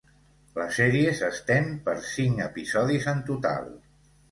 La 0.59 0.63
sèrie 0.77 1.11
s'estén 1.19 1.69
per 1.91 1.95
cinc 2.07 2.43
episodis 2.49 3.09
en 3.15 3.25
total. 3.31 3.71